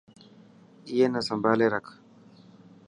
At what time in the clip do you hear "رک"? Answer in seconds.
1.73-1.87